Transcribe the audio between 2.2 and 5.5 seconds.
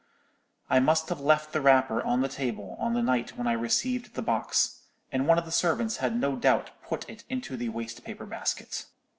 the table on the night when I received the box, and one of